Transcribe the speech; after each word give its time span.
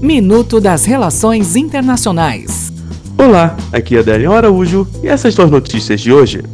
Minuto 0.00 0.60
das 0.60 0.84
Relações 0.84 1.56
Internacionais. 1.56 2.70
Olá, 3.16 3.56
aqui 3.72 3.96
é 3.96 4.00
Adélio 4.00 4.32
Araújo 4.32 4.86
e 5.02 5.08
essas 5.08 5.32
são 5.32 5.46
as 5.46 5.50
notícias 5.50 6.02
de 6.02 6.12
hoje. 6.12 6.44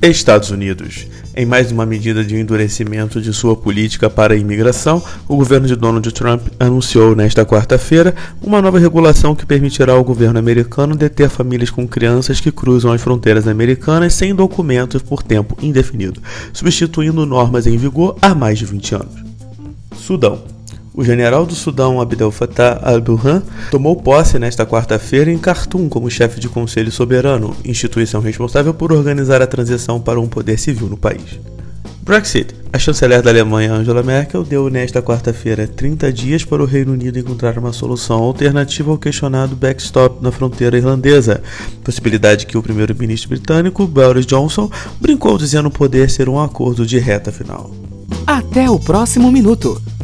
Estados 0.00 0.50
Unidos. 0.50 1.08
Em 1.34 1.44
mais 1.44 1.72
uma 1.72 1.84
medida 1.84 2.24
de 2.24 2.36
endurecimento 2.36 3.20
de 3.20 3.32
sua 3.32 3.56
política 3.56 4.08
para 4.08 4.32
a 4.32 4.36
imigração, 4.36 5.02
o 5.26 5.36
governo 5.36 5.66
de 5.66 5.74
Donald 5.74 6.10
Trump 6.12 6.46
anunciou 6.58 7.16
nesta 7.16 7.44
quarta-feira 7.44 8.14
uma 8.40 8.62
nova 8.62 8.78
regulação 8.78 9.34
que 9.34 9.44
permitirá 9.44 9.92
ao 9.92 10.04
governo 10.04 10.38
americano 10.38 10.94
deter 10.94 11.28
famílias 11.28 11.68
com 11.68 11.86
crianças 11.86 12.40
que 12.40 12.52
cruzam 12.52 12.92
as 12.92 13.02
fronteiras 13.02 13.48
americanas 13.48 14.14
sem 14.14 14.34
documentos 14.34 15.02
por 15.02 15.22
tempo 15.22 15.58
indefinido, 15.60 16.22
substituindo 16.52 17.26
normas 17.26 17.66
em 17.66 17.76
vigor 17.76 18.16
há 18.22 18.34
mais 18.34 18.58
de 18.58 18.64
20 18.64 18.94
anos. 18.94 19.24
Sudão. 19.96 20.55
O 20.96 21.04
general 21.04 21.44
do 21.44 21.54
Sudão 21.54 22.00
Abdel 22.00 22.30
Fattah 22.30 22.80
al-Burhan 22.82 23.42
tomou 23.70 23.94
posse 23.96 24.38
nesta 24.38 24.64
quarta-feira 24.64 25.30
em 25.30 25.36
Khartoum 25.36 25.90
como 25.90 26.10
chefe 26.10 26.40
de 26.40 26.48
Conselho 26.48 26.90
Soberano, 26.90 27.54
instituição 27.66 28.22
responsável 28.22 28.72
por 28.72 28.90
organizar 28.90 29.42
a 29.42 29.46
transição 29.46 30.00
para 30.00 30.18
um 30.18 30.26
poder 30.26 30.58
civil 30.58 30.88
no 30.88 30.96
país. 30.96 31.38
Brexit. 32.02 32.54
A 32.72 32.78
chanceler 32.78 33.20
da 33.20 33.30
Alemanha, 33.30 33.74
Angela 33.74 34.02
Merkel, 34.02 34.42
deu 34.42 34.70
nesta 34.70 35.02
quarta-feira 35.02 35.66
30 35.66 36.10
dias 36.10 36.44
para 36.44 36.62
o 36.62 36.66
Reino 36.66 36.92
Unido 36.92 37.18
encontrar 37.18 37.58
uma 37.58 37.74
solução 37.74 38.22
alternativa 38.22 38.90
ao 38.90 38.96
questionado 38.96 39.54
backstop 39.54 40.22
na 40.22 40.32
fronteira 40.32 40.78
irlandesa, 40.78 41.42
possibilidade 41.84 42.46
que 42.46 42.56
o 42.56 42.62
primeiro-ministro 42.62 43.28
britânico, 43.28 43.86
Boris 43.86 44.24
Johnson, 44.24 44.70
brincou 44.98 45.36
dizendo 45.36 45.70
poder 45.70 46.08
ser 46.08 46.28
um 46.28 46.40
acordo 46.40 46.86
de 46.86 46.98
reta 46.98 47.30
final. 47.30 47.70
Até 48.26 48.70
o 48.70 48.78
próximo 48.78 49.30
minuto. 49.30 49.80